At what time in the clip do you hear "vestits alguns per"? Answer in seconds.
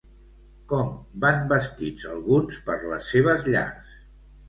1.53-2.81